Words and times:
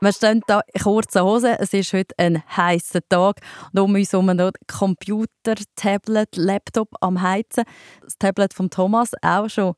Wir 0.00 0.12
stehen 0.12 0.42
hier 0.46 0.60
in 0.74 0.82
kurzen 0.82 1.22
Hosen. 1.22 1.56
Es 1.58 1.72
ist 1.72 1.92
heute 1.94 2.14
ein 2.18 2.42
heißer 2.54 3.00
Tag. 3.08 3.40
Und 3.72 3.80
um 3.80 3.94
uns 3.94 4.12
herum 4.12 4.26
noch 4.26 4.52
Computer, 4.66 5.54
Tablet, 5.74 6.36
Laptop 6.36 6.90
am 7.00 7.22
Heizen. 7.22 7.64
Das 8.02 8.18
Tablet 8.18 8.52
von 8.52 8.68
Thomas 8.68 9.12
auch 9.22 9.48
schon 9.48 9.74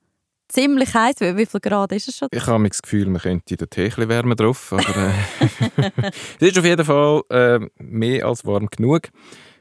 ziemlich 0.48 0.92
heiß. 0.92 1.20
Wie 1.20 1.46
viel 1.46 1.60
Grad 1.60 1.92
ist 1.92 2.08
es 2.08 2.16
schon? 2.16 2.28
Ich 2.32 2.46
habe 2.48 2.68
das 2.68 2.82
Gefühl, 2.82 3.06
man 3.06 3.22
könnte 3.22 3.56
den 3.56 3.70
Tee 3.70 3.92
ein 3.96 4.08
wärmer 4.08 4.34
drauf. 4.34 4.72
Aber 4.72 5.14
äh, 5.80 5.90
es 6.40 6.48
ist 6.48 6.58
auf 6.58 6.64
jeden 6.64 6.84
Fall 6.84 7.22
äh, 7.30 7.60
mehr 7.78 8.26
als 8.26 8.44
warm 8.44 8.66
genug. 8.66 9.10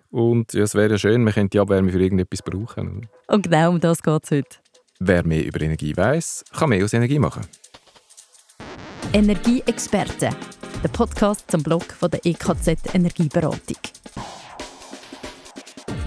Und 0.10 0.54
ja, 0.54 0.64
es 0.64 0.74
wäre 0.74 0.92
ja 0.92 0.98
schön, 0.98 1.24
man 1.24 1.34
könnte 1.34 1.50
die 1.50 1.60
Abwärme 1.60 1.92
für 1.92 2.02
irgendetwas 2.02 2.42
brauchen. 2.42 3.08
Und 3.28 3.44
genau 3.44 3.70
um 3.70 3.80
das 3.80 4.02
geht 4.02 4.24
es 4.24 4.32
heute. 4.32 4.58
Wer 5.00 5.24
mehr 5.24 5.46
über 5.46 5.62
Energie 5.62 5.96
weiß, 5.96 6.46
kann 6.58 6.70
mehr 6.70 6.84
aus 6.84 6.94
Energie 6.94 7.20
machen. 7.20 7.46
Energieexperten, 9.14 10.36
der 10.84 10.90
Podcast 10.90 11.50
zum 11.50 11.64
Blog 11.64 11.94
von 11.94 12.12
der 12.12 12.26
EKZ 12.26 12.94
Energieberatung. 12.94 13.78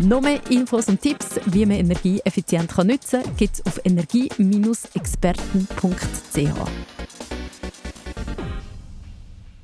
Noch 0.00 0.20
mehr 0.20 0.38
Infos 0.50 0.88
und 0.88 1.00
Tipps, 1.00 1.40
wie 1.46 1.64
man 1.64 1.78
Energie 1.78 2.20
effizient 2.24 2.76
nutzen 2.76 3.22
kann, 3.22 3.36
gibt 3.36 3.54
es 3.54 3.64
auf 3.66 3.80
energie-experten.ch. 3.84 6.70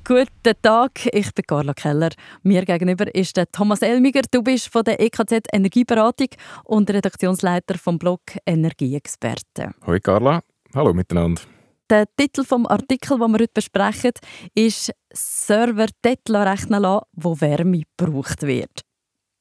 Guten 0.03 0.61
Tag, 0.61 0.91
ich 1.11 1.33
bin 1.33 1.45
Carla 1.45 1.73
Keller. 1.73 2.09
Mir 2.43 2.65
gegenüber 2.65 3.13
ist 3.13 3.35
der 3.37 3.51
Thomas 3.51 3.81
Elmiger. 3.81 4.21
Du 4.31 4.41
bist 4.41 4.69
von 4.69 4.83
der 4.83 4.99
EKZ 4.99 5.47
Energieberatung 5.53 6.29
und 6.63 6.89
Redaktionsleiter 6.89 7.77
vom 7.77 7.99
Blog 7.99 8.21
Energieexperten. 8.45 9.75
Hallo 9.85 9.99
Carla, 10.01 10.41
hallo 10.73 10.93
miteinander. 10.93 11.41
Der 11.89 12.05
Titel 12.17 12.43
vom 12.43 12.65
Artikel, 12.65 13.17
den 13.17 13.31
wir 13.31 13.39
heute 13.39 13.53
besprechen, 13.53 14.11
ist 14.53 14.91
«Server 15.13 15.87
dort 16.01 16.29
rechnen 16.29 16.81
lassen, 16.81 17.05
wo 17.13 17.39
Wärme 17.39 17.83
gebraucht 17.97 18.41
wird». 18.41 18.81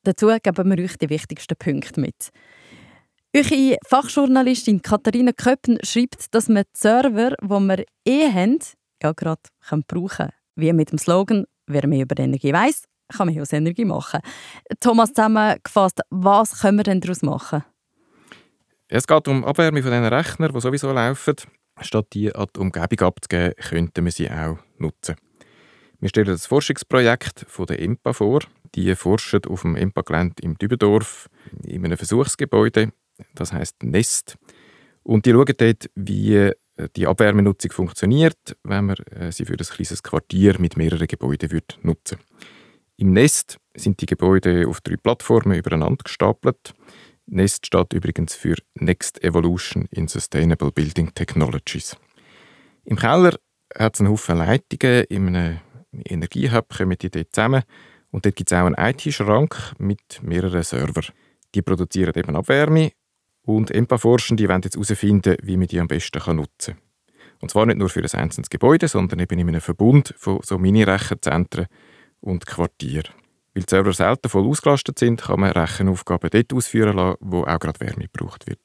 Dazu 0.04 0.28
geben 0.28 0.70
wir 0.70 0.84
euch 0.84 0.96
die 0.96 1.10
wichtigsten 1.10 1.56
Punkte 1.56 2.00
mit. 2.00 2.30
Eure 3.34 3.76
Fachjournalistin 3.84 4.80
Katharina 4.80 5.32
Köppen 5.32 5.78
schreibt, 5.82 6.32
dass 6.32 6.48
man 6.48 6.62
die 6.62 6.78
Server, 6.78 7.34
die 7.42 7.48
wir 7.48 7.84
eh 8.06 8.32
haben, 8.32 8.60
ja 9.02 9.10
gerade 9.10 9.42
brauchen 9.88 10.08
kann. 10.08 10.30
Wie 10.54 10.72
mit 10.72 10.92
dem 10.92 10.98
Slogan 10.98 11.46
«Wer 11.66 11.88
mehr 11.88 12.02
über 12.02 12.22
Energie 12.22 12.52
weiß, 12.52 12.84
kann 13.16 13.26
mehr 13.26 13.42
aus 13.42 13.52
Energie 13.52 13.84
machen». 13.84 14.20
Thomas, 14.78 15.12
zusammengefasst, 15.12 16.00
was 16.10 16.60
können 16.60 16.78
wir 16.78 16.84
denn 16.84 17.00
daraus 17.00 17.22
machen? 17.22 17.64
Es 18.86 19.04
geht 19.04 19.26
um 19.26 19.44
Abwärme 19.44 19.82
von 19.82 19.90
den 19.90 20.04
Rechnern, 20.04 20.52
die 20.52 20.60
sowieso 20.60 20.92
laufen. 20.92 21.34
Statt 21.80 22.06
die 22.12 22.34
an 22.34 22.46
die 22.54 22.60
Umgebung 22.60 23.06
abzugeben, 23.06 23.54
könnten 23.68 24.04
wir 24.04 24.12
sie 24.12 24.30
auch 24.30 24.58
nutzen. 24.78 25.16
Wir 26.00 26.08
stellen 26.08 26.26
das 26.26 26.46
Forschungsprojekt 26.46 27.46
von 27.48 27.66
der 27.66 27.80
EMPA 27.80 28.12
vor. 28.12 28.40
Die 28.74 28.94
forschen 28.94 29.44
auf 29.46 29.62
dem 29.62 29.76
EMPA-Gelände 29.76 30.42
im 30.42 30.58
Dübendorf 30.58 31.28
in 31.64 31.84
einem 31.84 31.96
Versuchsgebäude, 31.96 32.92
das 33.34 33.52
heißt 33.52 33.82
Nest. 33.82 34.36
Und 35.02 35.24
die 35.24 35.32
schauen 35.32 35.54
dort, 35.56 35.90
wie 35.94 36.34
äh, 36.34 36.88
die 36.96 37.06
Abwärmenutzung 37.06 37.72
funktioniert, 37.72 38.56
wenn 38.64 38.86
man 38.86 38.96
äh, 39.10 39.32
sie 39.32 39.44
für 39.44 39.54
ein 39.54 39.58
kleines 39.58 40.02
Quartier 40.02 40.58
mit 40.58 40.76
mehreren 40.76 41.06
Gebäuden 41.06 41.50
wird 41.50 41.78
nutzen 41.82 42.18
Im 42.96 43.12
Nest 43.12 43.58
sind 43.74 44.00
die 44.00 44.06
Gebäude 44.06 44.66
auf 44.68 44.80
drei 44.80 44.96
Plattformen 44.96 45.58
übereinander 45.58 46.02
gestapelt. 46.04 46.74
NEST 47.28 47.66
steht 47.66 47.92
übrigens 47.92 48.34
für 48.34 48.54
Next 48.74 49.22
Evolution 49.24 49.88
in 49.90 50.06
Sustainable 50.06 50.70
Building 50.70 51.12
Technologies. 51.12 51.96
Im 52.84 52.96
Keller 52.96 53.36
hat 53.76 53.94
es 53.94 54.00
einen 54.00 54.10
Haufen 54.10 54.38
Leitungen, 54.38 55.04
in 55.08 55.34
einem 55.34 55.60
Energiehub 55.92 56.68
kommen 56.68 56.96
die 56.96 57.10
dort 57.10 57.34
zusammen 57.34 57.64
und 58.12 58.24
dort 58.24 58.36
gibt 58.36 58.52
es 58.52 58.56
auch 58.56 58.66
einen 58.66 58.76
IT-Schrank 58.78 59.74
mit 59.78 60.22
mehreren 60.22 60.62
Servern. 60.62 61.06
Die 61.52 61.62
produzieren 61.62 62.12
eben 62.14 62.36
Abwärme 62.36 62.92
und 63.42 63.72
EMPA-Forschende 63.72 64.48
wollen 64.48 64.62
jetzt 64.62 64.76
herausfinden, 64.76 65.36
wie 65.42 65.56
man 65.56 65.66
die 65.66 65.80
am 65.80 65.88
besten 65.88 66.36
nutzen 66.36 66.74
kann. 66.74 66.82
Und 67.40 67.50
zwar 67.50 67.66
nicht 67.66 67.78
nur 67.78 67.88
für 67.88 68.00
ein 68.02 68.20
einzelnes 68.20 68.50
Gebäude, 68.50 68.86
sondern 68.86 69.18
eben 69.18 69.38
in 69.38 69.48
einem 69.48 69.60
Verbund 69.60 70.14
von 70.16 70.40
so 70.44 70.58
Mini-Rechenzentren 70.58 71.66
und 72.20 72.46
Quartieren. 72.46 73.25
Weil 73.56 73.62
die 73.62 73.70
Server 73.70 73.92
selten 73.94 74.28
voll 74.28 74.46
ausgelastet 74.46 74.98
sind, 74.98 75.22
kann 75.22 75.40
man 75.40 75.50
Rechenaufgaben 75.52 76.28
dort 76.28 76.52
ausführen 76.52 76.94
lassen, 76.94 77.16
wo 77.20 77.44
auch 77.44 77.58
gerade 77.58 77.80
Wärme 77.80 78.06
gebraucht 78.12 78.46
wird. 78.46 78.60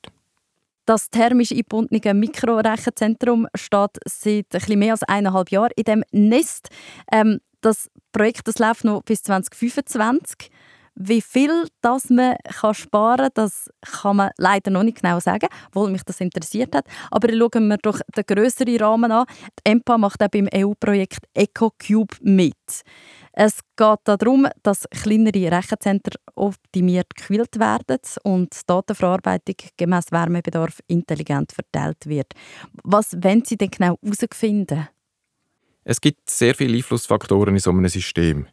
Das 0.86 1.10
thermisch 1.10 1.54
eingebundene 1.54 2.14
Mikrorechenzentrum 2.14 3.48
steht 3.56 3.92
seit 4.06 4.54
etwas 4.54 4.68
mehr 4.68 4.92
als 4.92 5.04
eineinhalb 5.04 5.50
Jahren 5.50 5.72
in 5.78 5.84
dem 5.86 6.04
Nest. 6.12 6.68
Ähm, 7.10 7.40
das 7.62 7.90
Projekt 8.12 8.50
das 8.50 8.60
läuft 8.60 8.84
noch 8.84 9.02
bis 9.04 9.24
2025. 9.24 10.52
Wie 10.96 11.22
viel 11.22 11.68
das 11.82 12.10
man 12.10 12.36
kann 12.44 12.74
sparen 12.74 13.18
kann, 13.18 13.32
das 13.34 13.70
kann 13.82 14.18
man 14.18 14.32
leider 14.38 14.72
noch 14.72 14.84
nicht 14.84 15.02
genau 15.02 15.20
sagen, 15.20 15.48
obwohl 15.68 15.90
mich 15.90 16.04
das 16.04 16.20
interessiert 16.20 16.76
hat. 16.76 16.86
Aber 17.10 17.30
schauen 17.30 17.68
wir 17.70 17.78
doch 17.78 18.00
den 18.16 18.26
grösseren 18.26 18.78
Rahmen 18.78 19.12
an. 19.12 19.26
Die 19.60 19.72
EMPA 19.72 19.98
macht 19.98 20.22
auch 20.22 20.28
beim 20.28 20.50
EU-Projekt 20.54 21.26
EcoCube 21.34 22.16
mit. 22.22 22.84
Es 23.34 23.60
geht 23.78 24.00
darum, 24.04 24.48
dass 24.64 24.88
kleinere 24.90 25.52
Rechenzentren 25.52 26.22
optimiert 26.36 27.16
gekühlt 27.16 27.58
werden 27.58 28.02
und 28.24 28.54
die 28.54 28.66
Datenverarbeitung 28.68 29.56
gemäß 29.78 30.12
Wärmebedarf 30.12 30.80
intelligent 30.88 31.54
verteilt 31.54 32.06
wird. 32.06 32.34
Was 32.84 33.14
wollen 33.14 33.46
Sie 33.46 33.58
denn 33.58 33.72
genau 33.72 33.98
herausfinden? 34.04 34.90
Es 35.84 36.02
gibt 36.02 36.30
sehr 36.30 36.54
viele 36.54 36.78
Einflussfaktoren 36.78 37.56
in 37.56 37.60
so 37.60 37.72
einem 37.72 37.88
System. 37.88 38.48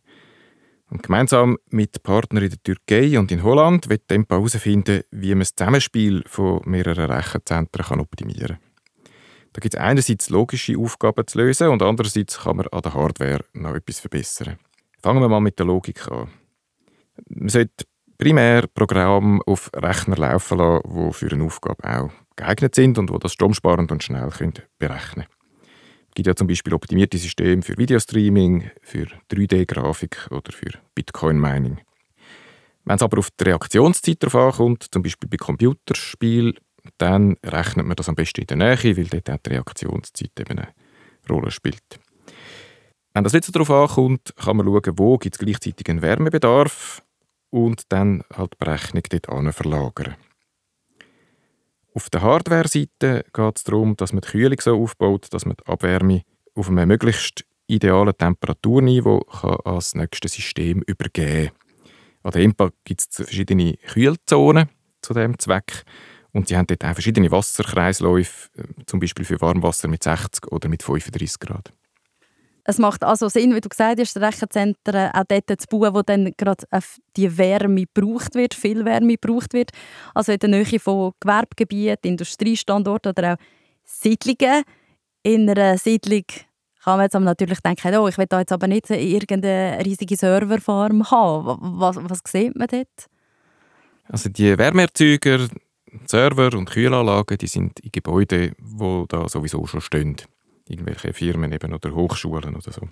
Und 0.90 1.02
gemeinsam 1.02 1.58
mit 1.68 2.02
Partnern 2.02 2.44
in 2.44 2.50
der 2.50 2.62
Türkei 2.62 3.18
und 3.18 3.30
in 3.30 3.42
Holland 3.42 3.90
wird 3.90 4.08
Tempa 4.08 4.36
herausfinden, 4.36 5.02
wie 5.10 5.30
man 5.30 5.40
das 5.40 5.54
Zusammenspiel 5.54 6.24
von 6.26 6.62
mehreren 6.64 7.10
Rechenzentren 7.10 7.84
kann 7.84 8.00
optimieren 8.00 8.56
kann. 8.56 9.12
Da 9.52 9.60
gibt 9.60 9.74
es 9.74 9.80
einerseits 9.80 10.30
logische 10.30 10.78
Aufgaben 10.78 11.26
zu 11.26 11.38
lösen 11.38 11.68
und 11.68 11.82
andererseits 11.82 12.40
kann 12.40 12.56
man 12.56 12.68
an 12.68 12.82
der 12.82 12.94
Hardware 12.94 13.44
noch 13.52 13.74
etwas 13.74 14.00
verbessern. 14.00 14.58
Fangen 15.02 15.20
wir 15.20 15.28
mal 15.28 15.40
mit 15.40 15.58
der 15.58 15.66
Logik 15.66 16.10
an. 16.10 16.28
Man 17.28 17.48
sollte 17.48 17.84
primär 18.16 18.66
Programme 18.66 19.40
auf 19.46 19.70
Rechner 19.74 20.16
laufen 20.16 20.58
lassen, 20.58 20.82
die 20.86 21.12
für 21.12 21.32
eine 21.32 21.44
Aufgabe 21.44 21.84
auch 21.84 22.10
geeignet 22.36 22.74
sind 22.74 22.98
und 22.98 23.10
die 23.10 23.18
das 23.18 23.32
stromsparend 23.32 23.90
und 23.92 24.02
schnell 24.02 24.30
berechnen 24.30 24.62
können. 24.78 25.26
Gibt 26.18 26.26
ja 26.26 26.34
zum 26.34 26.48
Beispiel 26.48 26.74
optimierte 26.74 27.16
Systeme 27.16 27.62
für 27.62 27.78
Videostreaming, 27.78 28.72
für 28.82 29.06
3D-Grafik 29.30 30.26
oder 30.32 30.50
für 30.50 30.72
Bitcoin-Mining. 30.96 31.78
Wenn 32.84 32.96
es 32.96 33.02
aber 33.02 33.20
auf 33.20 33.30
die 33.30 33.44
Reaktionszeit 33.44 34.16
drauf 34.18 34.34
ankommt, 34.34 34.86
zum 34.90 35.04
Beispiel 35.04 35.28
bei 35.28 35.36
Computerspielen, 35.36 36.54
dann 36.96 37.36
rechnet 37.46 37.86
man 37.86 37.94
das 37.94 38.08
am 38.08 38.16
besten 38.16 38.40
in 38.40 38.46
der 38.48 38.56
Nähe, 38.56 38.96
weil 38.96 39.04
dort 39.04 39.30
auch 39.30 39.38
die 39.44 39.50
Reaktionszeit 39.50 40.32
eben 40.40 40.58
eine 40.58 40.74
Rolle 41.30 41.52
spielt. 41.52 42.00
Wenn 43.14 43.22
das 43.22 43.34
so 43.34 43.52
darauf 43.52 43.70
ankommt, 43.70 44.34
kann 44.34 44.56
man 44.56 44.66
schauen, 44.66 44.98
wo 44.98 45.18
gibt 45.18 45.36
es 45.36 45.38
gleichzeitig 45.38 45.88
einen 45.88 46.02
Wärmebedarf 46.02 47.00
und 47.50 47.82
dann 47.90 48.24
halt 48.34 48.54
die 48.54 48.64
Berechnung 48.64 49.04
dort 49.08 49.54
verlagern. 49.54 50.16
Auf 51.98 52.10
der 52.10 52.22
Hardware-Seite 52.22 53.24
geht 53.32 53.56
es 53.56 53.64
darum, 53.64 53.96
dass 53.96 54.12
man 54.12 54.20
die 54.20 54.28
Kühlung 54.28 54.60
so 54.60 54.80
aufbaut, 54.80 55.26
dass 55.32 55.44
man 55.44 55.56
die 55.56 55.66
Abwärme 55.66 56.22
auf 56.54 56.68
einem 56.68 56.86
möglichst 56.86 57.44
idealen 57.66 58.16
Temperaturniveau 58.16 59.18
kann 59.22 59.56
als 59.64 59.96
nächstes 59.96 60.34
System 60.34 60.80
übergeben 60.82 61.48
kann. 61.48 61.56
An 62.22 62.30
der 62.30 62.42
IMPA 62.42 62.70
gibt 62.84 63.00
es 63.00 63.08
verschiedene 63.10 63.72
Kühlzonen 63.78 64.68
zu 65.02 65.12
diesem 65.12 65.40
Zweck 65.40 65.82
und 66.30 66.46
sie 66.46 66.56
haben 66.56 66.68
dort 66.68 66.84
auch 66.84 66.92
verschiedene 66.92 67.32
Wasserkreisläufe, 67.32 68.48
äh, 68.56 68.84
zum 68.86 69.00
Beispiel 69.00 69.24
für 69.24 69.40
Warmwasser 69.40 69.88
mit 69.88 70.04
60 70.04 70.52
oder 70.52 70.68
mit 70.68 70.84
35 70.84 71.40
Grad. 71.40 71.72
Es 72.68 72.76
macht 72.76 73.02
also 73.02 73.30
Sinn, 73.30 73.54
wie 73.54 73.62
du 73.62 73.70
gesagt 73.70 73.98
hast, 73.98 74.18
Rechenzentren 74.18 75.10
auch 75.14 75.24
dort 75.26 75.58
zu 75.58 75.66
bauen, 75.70 75.94
wo 75.94 76.02
dann 76.02 76.34
gerade 76.36 76.66
die 77.16 77.38
Wärme 77.38 77.86
gebraucht 77.86 78.34
wird, 78.34 78.52
viel 78.52 78.84
Wärme 78.84 79.16
gebraucht 79.16 79.54
wird. 79.54 79.70
Also 80.14 80.32
in 80.32 80.38
der 80.38 80.50
Nähe 80.50 80.78
von 80.78 81.12
Gewerbegebieten, 81.18 82.10
Industriestandorten 82.10 83.12
oder 83.12 83.32
auch 83.32 83.36
Siedlungen. 83.84 84.64
In 85.22 85.48
einer 85.48 85.78
Siedlung 85.78 86.24
kann 86.84 86.98
man 86.98 87.04
jetzt 87.04 87.18
natürlich 87.18 87.60
denken, 87.60 87.96
oh, 87.96 88.06
ich 88.06 88.18
will 88.18 88.26
da 88.28 88.40
jetzt 88.40 88.52
aber 88.52 88.66
nicht 88.66 88.90
irgendeine 88.90 89.82
riesige 89.82 90.18
Serverfarm 90.18 91.10
haben. 91.10 91.56
Was, 91.80 91.96
was 91.96 92.20
sieht 92.26 92.54
man 92.54 92.68
dort? 92.68 93.06
Also 94.10 94.28
die 94.28 94.58
Wärmeerzeuger, 94.58 95.48
Server 96.04 96.52
und 96.52 96.68
Kühlanlagen, 96.68 97.38
die 97.38 97.46
sind 97.46 97.80
in 97.80 97.92
Gebäuden, 97.92 98.54
die 98.58 99.04
da 99.08 99.26
sowieso 99.26 99.66
schon 99.66 99.80
stehen 99.80 100.16
irgendwelche 100.70 101.12
Firmen 101.12 101.52
eben 101.52 101.72
oder 101.72 101.94
Hochschulen 101.94 102.56
oder 102.56 102.72
so. 102.72 102.88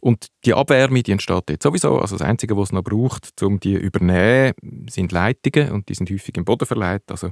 Und 0.00 0.28
die 0.46 0.54
Abwärme, 0.54 1.02
die 1.02 1.12
entsteht 1.12 1.50
jetzt 1.50 1.62
sowieso. 1.62 1.98
Also 1.98 2.16
das 2.16 2.26
Einzige, 2.26 2.56
was 2.56 2.68
es 2.68 2.72
noch 2.72 2.82
braucht, 2.82 3.42
um 3.42 3.60
die 3.60 3.74
zu 3.74 3.80
übernehmen, 3.80 4.54
sind 4.88 5.12
Leitungen 5.12 5.72
und 5.72 5.88
die 5.88 5.94
sind 5.94 6.10
häufig 6.10 6.36
im 6.38 6.44
Boden 6.46 6.66
verleiht. 6.66 7.10
Also 7.10 7.30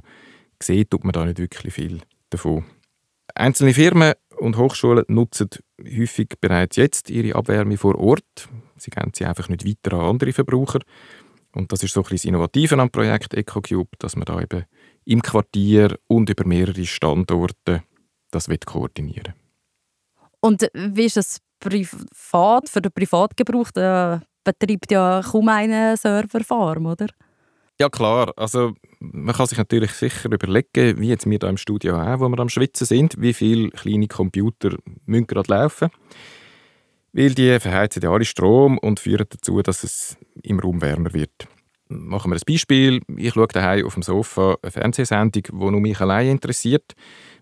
sieht 0.61 0.91
tut 0.91 1.03
man 1.03 1.13
da 1.13 1.25
nicht 1.25 1.39
wirklich 1.39 1.73
viel 1.73 2.01
davon. 2.29 2.65
Einzelne 3.33 3.73
Firmen 3.73 4.13
und 4.37 4.57
Hochschulen 4.57 5.05
nutzen 5.07 5.49
häufig 5.81 6.35
bereits 6.39 6.75
jetzt 6.75 7.09
ihre 7.09 7.35
Abwärme 7.35 7.77
vor 7.77 7.95
Ort. 7.95 8.49
Sie 8.77 8.91
geben 8.91 9.11
sie 9.15 9.25
einfach 9.25 9.49
nicht 9.49 9.65
weiter 9.65 9.97
an 9.97 10.05
andere 10.05 10.33
Verbraucher. 10.33 10.79
Und 11.53 11.71
das 11.71 11.81
ist 11.83 11.93
so 11.93 12.01
ein 12.01 12.03
bisschen 12.03 12.17
das 12.17 12.25
Innovative 12.25 12.79
am 12.79 12.91
Projekt 12.91 13.33
EcoCube, 13.33 13.97
dass 13.97 14.15
man 14.15 14.25
da 14.25 14.39
eben 14.39 14.65
im 15.05 15.21
Quartier 15.21 15.97
und 16.07 16.29
über 16.29 16.45
mehrere 16.45 16.85
Standorte 16.85 17.83
das 18.31 18.47
koordinieren 18.65 19.33
Und 20.39 20.69
wie 20.73 21.05
ist 21.05 21.17
es 21.17 21.39
privat, 21.59 22.69
für 22.69 22.81
den 22.81 22.91
Privatgebrauch? 22.91 23.71
Da 23.71 24.21
betreibt 24.43 24.91
ja 24.91 25.21
kaum 25.21 25.49
eine 25.49 25.97
Serverfarm, 25.97 26.85
oder? 26.85 27.07
Ja 27.79 27.89
klar, 27.89 28.33
also 28.35 28.73
man 28.99 29.33
kann 29.33 29.47
sich 29.47 29.57
natürlich 29.57 29.91
sicher 29.91 30.29
überlegen, 30.31 30.99
wie 30.99 31.07
jetzt 31.07 31.25
wir 31.25 31.39
hier 31.41 31.49
im 31.49 31.57
Studio 31.57 31.97
auch, 31.97 32.19
wo 32.19 32.27
wir 32.27 32.39
am 32.39 32.49
Schwitzen 32.49 32.85
sind, 32.85 33.15
wie 33.19 33.33
viele 33.33 33.69
kleine 33.69 34.07
Computer 34.07 34.75
müssen 35.05 35.27
gerade 35.27 35.51
laufen 35.51 35.89
weil 37.13 37.33
die 37.33 37.59
verheizen 37.59 38.01
ja 38.01 38.11
alle 38.11 38.25
Strom 38.25 38.77
und 38.77 38.99
führen 38.99 39.25
dazu, 39.29 39.61
dass 39.61 39.83
es 39.83 40.17
im 40.43 40.59
Raum 40.59 40.81
wärmer 40.81 41.13
wird. 41.13 41.47
Machen 41.89 42.31
wir 42.31 42.37
ein 42.37 42.41
Beispiel. 42.47 43.01
Ich 43.17 43.33
schaue 43.33 43.47
daheim 43.47 43.85
auf 43.85 43.95
dem 43.95 44.03
Sofa 44.03 44.57
eine 44.61 44.71
Fernsehsendung, 44.71 45.43
die 45.43 45.51
nur 45.51 45.81
mich 45.81 45.99
allein 45.99 46.29
interessiert. 46.29 46.93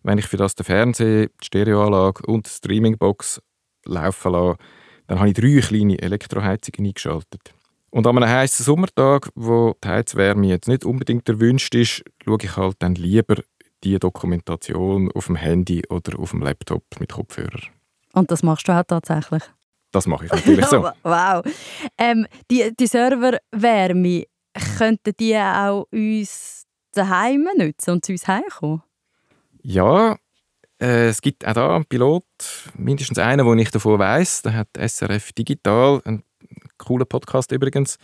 Wenn 0.04 0.18
ich 0.18 0.26
für 0.26 0.38
das 0.38 0.56
den 0.56 0.64
Fernseher, 0.64 1.28
die 1.28 1.46
Stereoanlage 1.46 2.26
und 2.26 2.46
die 2.46 2.52
Streamingbox 2.52 3.42
laufen 3.86 4.32
lasse, 4.32 4.58
dann 5.08 5.20
habe 5.20 5.30
ich 5.30 5.36
drei 5.36 5.60
kleine 5.60 6.00
Elektroheizungen 6.02 6.90
eingeschaltet. 6.90 7.54
Und 7.90 8.08
an 8.08 8.18
einem 8.18 8.30
heißen 8.30 8.64
Sommertag, 8.64 9.30
wo 9.36 9.76
die 9.84 9.88
Heizwärme 9.88 10.48
jetzt 10.48 10.68
nicht 10.68 10.86
unbedingt 10.86 11.28
erwünscht 11.28 11.76
ist, 11.76 12.04
schaue 12.24 12.38
ich 12.42 12.56
halt 12.56 12.76
dann 12.80 12.96
lieber 12.96 13.42
die 13.84 14.00
Dokumentation 14.00 15.12
auf 15.12 15.28
dem 15.28 15.36
Handy 15.36 15.84
oder 15.90 16.20
auf 16.20 16.32
dem 16.32 16.42
Laptop 16.42 16.84
mit 17.00 17.12
Kopfhörer. 17.12 17.62
Und 18.14 18.32
das 18.32 18.44
machst 18.44 18.68
du 18.68 18.72
auch 18.72 18.84
tatsächlich? 18.84 19.44
Das 19.92 20.08
mache 20.08 20.26
ich 20.26 20.32
natürlich 20.32 20.66
so. 20.68 20.90
wow. 21.04 21.44
Ähm, 21.98 22.28
die, 22.52 22.72
die 22.78 22.88
Serverwärme, 22.88 24.26
könnten 24.77 25.13
die 25.19 25.35
auch 25.38 25.88
uns 25.91 26.65
daheim 26.94 27.47
nutzen 27.57 27.91
und 27.91 28.06
zu 28.06 28.13
uns 28.13 28.27
heimkommen? 28.27 28.83
Ja, 29.62 30.18
äh, 30.79 31.07
es 31.07 31.21
gibt 31.21 31.45
auch 31.45 31.53
da 31.53 31.75
einen 31.75 31.85
Pilot, 31.85 32.25
mindestens 32.75 33.18
einen, 33.18 33.45
wo 33.45 33.53
ich 33.56 33.71
davon 33.71 34.00
weiß. 34.00 34.44
Da 34.44 34.53
hat 34.53 34.69
SRF 34.77 35.33
Digital, 35.33 36.01
ein 36.06 36.24
cooler 36.77 37.06
Podcast 37.06 37.51
übrigens, 37.51 37.97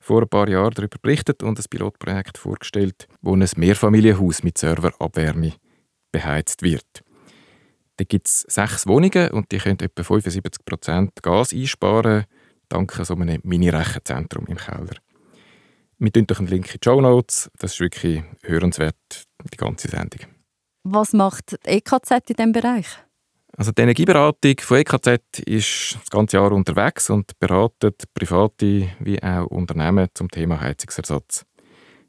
vor 0.00 0.22
ein 0.22 0.28
paar 0.28 0.48
Jahren 0.48 0.72
darüber 0.74 0.98
berichtet 1.00 1.42
und 1.42 1.58
ein 1.58 1.64
Pilotprojekt 1.68 2.38
vorgestellt, 2.38 3.08
wo 3.20 3.34
ein 3.34 3.46
Mehrfamilienhaus 3.56 4.42
mit 4.42 4.58
Serverabwärme 4.58 5.52
beheizt 6.12 6.62
wird. 6.62 7.04
Da 7.96 8.04
gibt 8.04 8.28
es 8.28 8.46
sechs 8.48 8.86
Wohnungen 8.86 9.30
und 9.32 9.52
die 9.52 9.58
können 9.58 9.78
etwa 9.80 10.02
75% 10.02 11.10
Gas 11.20 11.52
einsparen, 11.52 12.24
dank 12.68 12.92
so 13.02 13.14
einem 13.14 13.40
Mini-Rechenzentrum 13.42 14.46
im 14.46 14.56
Keller. 14.56 14.96
Wir 16.02 16.10
tun 16.10 16.26
euch 16.30 16.38
einen 16.38 16.48
Link 16.48 16.66
in 16.72 16.80
die 16.82 16.84
Show 16.84 16.98
Notes. 17.02 17.50
Das 17.58 17.74
ist 17.74 17.80
wirklich 17.80 18.22
hörenswert, 18.44 18.96
die 19.52 19.56
ganze 19.58 19.88
Sendung. 19.88 20.20
Was 20.82 21.12
macht 21.12 21.52
die 21.66 21.72
EKZ 21.72 22.10
in 22.10 22.36
diesem 22.36 22.52
Bereich? 22.52 22.86
Also 23.54 23.70
die 23.72 23.82
Energieberatung 23.82 24.54
von 24.60 24.78
EKZ 24.78 25.40
ist 25.44 25.98
das 26.00 26.08
ganze 26.08 26.38
Jahr 26.38 26.52
unterwegs 26.52 27.10
und 27.10 27.38
beratet 27.38 28.04
private 28.14 28.88
wie 28.98 29.22
auch 29.22 29.44
Unternehmen 29.48 30.08
zum 30.14 30.30
Thema 30.30 30.58
Heizungsersatz. 30.58 31.44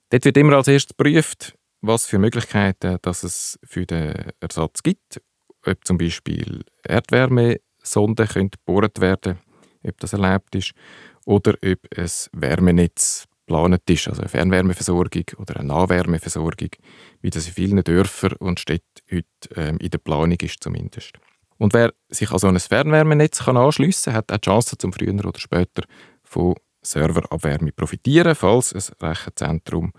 Dort 0.10 0.24
wird 0.24 0.38
immer 0.38 0.56
als 0.56 0.70
erstes 0.70 0.96
geprüft, 0.96 1.56
was 1.82 2.06
für 2.06 2.18
Möglichkeiten 2.18 2.98
dass 3.02 3.24
es 3.24 3.60
für 3.66 3.86
den 3.86 4.14
Ersatz 4.40 4.84
gibt 4.84 5.22
ob 5.66 5.86
zum 5.86 5.98
Beispiel 5.98 6.64
Erdwärmesonden 6.84 8.50
gebohrt 8.52 9.02
werden 9.02 9.38
ob 9.84 10.00
das 10.00 10.14
erlaubt 10.14 10.56
ist, 10.56 10.74
oder 11.26 11.54
ob 11.54 11.80
ein 11.98 12.10
Wärmenetz 12.34 13.26
geplant 13.51 13.89
ist, 13.89 14.07
also 14.07 14.21
eine 14.21 14.30
Fernwärmeversorgung 14.30 15.25
oder 15.38 15.57
eine 15.57 15.68
Nahwärmeversorgung, 15.68 16.69
wie 17.21 17.30
das 17.30 17.48
in 17.48 17.53
vielen 17.53 17.83
Dörfern 17.83 18.33
und 18.39 18.59
Städten 18.59 18.86
heute 19.12 19.25
ähm, 19.56 19.77
in 19.77 19.89
der 19.89 19.98
Planung 19.98 20.38
ist 20.39 20.63
zumindest. 20.63 21.13
Und 21.57 21.74
wer 21.74 21.94
sich 22.09 22.31
an 22.31 22.39
so 22.39 22.48
ein 22.48 22.59
Fernwärmenetz 22.59 23.45
kann 23.45 23.57
anschliessen 23.57 24.13
kann, 24.13 24.15
hat 24.15 24.31
auch 24.31 24.38
die 24.38 24.45
Chance, 24.50 24.77
zum 24.77 24.94
früher 24.94 25.13
oder 25.13 25.39
später 25.39 25.83
von 26.24 26.56
Serverabwärme 26.81 27.71
profitieren, 27.71 28.36
falls 28.36 28.74
ein 28.74 29.07
Rechenzentrum 29.07 29.92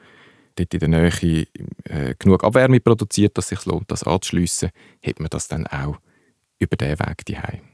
dort 0.57 0.75
in 0.75 0.81
der 0.81 0.89
Nähe 0.89 1.47
äh, 1.85 2.15
genug 2.19 2.43
Abwärme 2.43 2.81
produziert, 2.81 3.39
dass 3.39 3.53
es 3.53 3.61
sich 3.61 3.67
lohnt, 3.67 3.91
das 3.91 4.03
anzuschliessen, 4.03 4.71
hat 5.07 5.21
man 5.21 5.31
das 5.31 5.49
dann 5.49 5.67
auch 5.67 5.99
über 6.59 6.77
diesen 6.77 6.99
Weg 6.99 7.25
daheim. 7.27 7.72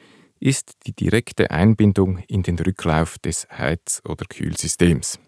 ist 0.47 0.75
die 0.87 0.95
direkte 0.95 1.51
Einbindung 1.51 2.19
in 2.29 2.45
den 2.45 2.57
Rücklauf 2.57 3.19
des 3.19 3.49
Heiz- 3.51 4.01
oder 4.09 4.25
Kühlsystems. 4.27 5.19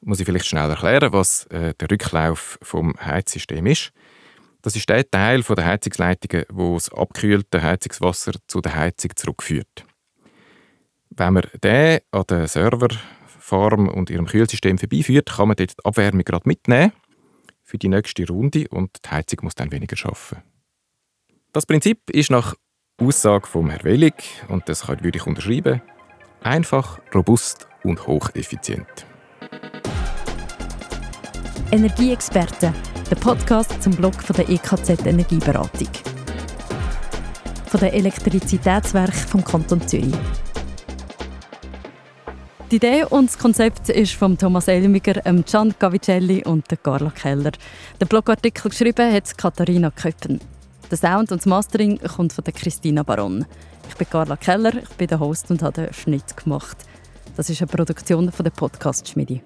Muss 0.00 0.18
ich 0.18 0.24
vielleicht 0.24 0.46
schnell 0.46 0.70
erklären, 0.70 1.12
was 1.12 1.44
äh, 1.48 1.74
der 1.74 1.90
Rücklauf 1.90 2.58
vom 2.62 2.94
Heizsystem 2.98 3.66
ist. 3.66 3.92
Das 4.62 4.76
ist 4.76 4.88
der 4.88 5.08
Teil 5.10 5.42
der 5.42 5.66
Heizungsleitungen, 5.66 6.46
wo 6.50 6.74
das 6.74 6.88
abgekühlte 6.88 7.62
Heizungswasser 7.62 8.32
zu 8.46 8.62
der 8.62 8.76
Heizung 8.76 9.14
zurückführt. 9.14 9.84
Wenn 11.10 11.34
man 11.34 11.44
den 11.62 12.00
an 12.12 12.24
der 12.30 12.48
Serverfarm 12.48 13.88
und 13.88 14.08
ihrem 14.08 14.26
Kühlsystem 14.26 14.78
vorbeiführt, 14.78 15.28
kann 15.36 15.48
man 15.48 15.56
dort 15.56 15.78
die 15.78 15.84
Abwärme 15.84 16.24
gerade 16.24 16.48
mitnehmen 16.48 16.92
für 17.62 17.76
die 17.76 17.88
nächste 17.88 18.26
Runde 18.26 18.66
und 18.70 18.90
die 19.04 19.10
Heizung 19.10 19.40
muss 19.42 19.54
dann 19.54 19.70
weniger 19.70 19.96
schaffen. 19.96 20.38
Das 21.52 21.66
Prinzip 21.66 22.08
ist 22.08 22.30
nach 22.30 22.54
Aussage 23.02 23.48
von 23.48 23.68
Herrn 23.68 23.84
Wellig, 23.84 24.14
und 24.48 24.68
das 24.68 24.86
würde 24.86 25.16
ich 25.16 25.26
unterschreiben, 25.26 25.82
einfach, 26.42 27.00
robust 27.12 27.66
und 27.82 28.06
hocheffizient. 28.06 29.06
Energieexperten, 31.72 32.72
der 33.10 33.16
Podcast 33.16 33.82
zum 33.82 33.96
Blog 33.96 34.14
von 34.22 34.36
der 34.36 34.48
EKZ 34.48 35.04
Energieberatung. 35.04 35.88
Von 37.66 37.80
den 37.80 37.92
Elektrizitätswerken 37.92 39.14
vom 39.14 39.44
Kanton 39.44 39.80
Zürich. 39.88 40.14
Die 42.70 42.76
Idee 42.76 43.04
und 43.04 43.30
das 43.30 43.38
Konzept 43.38 43.88
ist 43.88 44.14
von 44.14 44.38
Thomas 44.38 44.68
Elmiger, 44.68 45.20
Gian 45.44 45.74
Gavicelli 45.78 46.44
und 46.44 46.66
Carla 46.82 47.10
Keller. 47.10 47.52
Den 48.00 48.08
Blogartikel 48.08 48.70
geschrieben 48.70 49.12
hat 49.12 49.36
Katharina 49.36 49.90
Köppen. 49.90 50.40
Der 50.92 50.98
Sound 50.98 51.32
und 51.32 51.40
das 51.40 51.46
Mastering 51.46 51.98
kommt 52.00 52.34
von 52.34 52.44
Christina 52.44 53.02
Baron. 53.02 53.46
Ich 53.88 53.96
bin 53.96 54.06
Carla 54.10 54.36
Keller, 54.36 54.74
ich 54.74 54.90
bin 54.90 55.06
der 55.06 55.20
Host 55.20 55.50
und 55.50 55.62
habe 55.62 55.86
den 55.86 55.94
Schnitt 55.94 56.36
gemacht. 56.36 56.76
Das 57.34 57.48
ist 57.48 57.62
eine 57.62 57.68
Produktion 57.68 58.30
von 58.30 58.44
der 58.44 58.50
Podcast 58.50 59.08
Schmiede. 59.08 59.40